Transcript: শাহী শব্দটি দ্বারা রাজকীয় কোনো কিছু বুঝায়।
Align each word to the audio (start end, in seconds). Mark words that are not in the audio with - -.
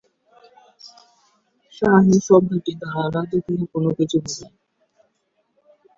শাহী 1.73 2.15
শব্দটি 2.27 2.71
দ্বারা 2.81 3.03
রাজকীয় 3.15 3.63
কোনো 3.73 3.89
কিছু 3.97 4.17
বুঝায়। 4.23 4.53